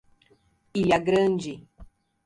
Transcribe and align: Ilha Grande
Ilha 0.73 0.97
Grande 0.97 1.61